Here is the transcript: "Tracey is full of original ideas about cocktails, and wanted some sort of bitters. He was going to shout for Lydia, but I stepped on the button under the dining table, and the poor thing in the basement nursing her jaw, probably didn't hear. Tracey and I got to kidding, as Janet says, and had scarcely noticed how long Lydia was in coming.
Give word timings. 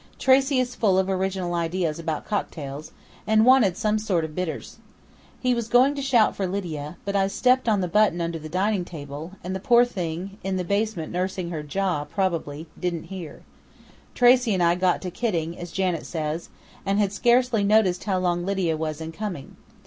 "Tracey 0.17 0.59
is 0.59 0.73
full 0.73 0.97
of 0.97 1.07
original 1.11 1.53
ideas 1.53 1.99
about 1.99 2.25
cocktails, 2.25 2.91
and 3.27 3.45
wanted 3.45 3.77
some 3.77 3.99
sort 3.99 4.25
of 4.25 4.33
bitters. 4.33 4.79
He 5.39 5.53
was 5.53 5.67
going 5.67 5.93
to 5.93 6.01
shout 6.01 6.35
for 6.35 6.47
Lydia, 6.47 6.97
but 7.05 7.15
I 7.15 7.27
stepped 7.27 7.69
on 7.69 7.81
the 7.81 7.87
button 7.87 8.19
under 8.19 8.39
the 8.39 8.49
dining 8.49 8.83
table, 8.83 9.33
and 9.43 9.55
the 9.55 9.59
poor 9.59 9.85
thing 9.85 10.39
in 10.43 10.57
the 10.57 10.63
basement 10.63 11.11
nursing 11.11 11.51
her 11.51 11.61
jaw, 11.61 12.03
probably 12.05 12.65
didn't 12.79 13.09
hear. 13.13 13.43
Tracey 14.15 14.55
and 14.55 14.63
I 14.63 14.73
got 14.73 15.03
to 15.03 15.11
kidding, 15.11 15.55
as 15.59 15.71
Janet 15.71 16.07
says, 16.07 16.49
and 16.83 16.97
had 16.97 17.13
scarcely 17.13 17.63
noticed 17.63 18.05
how 18.05 18.17
long 18.17 18.43
Lydia 18.43 18.75
was 18.77 19.01
in 19.01 19.11
coming. 19.11 19.55